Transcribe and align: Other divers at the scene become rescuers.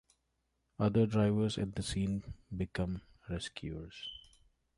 Other 0.79 1.05
divers 1.05 1.59
at 1.59 1.75
the 1.75 1.83
scene 1.83 2.23
become 2.57 3.03
rescuers. 3.29 3.93